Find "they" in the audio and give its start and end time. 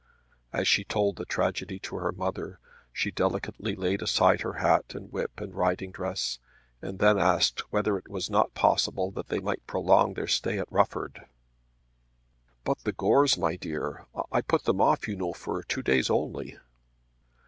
9.27-9.37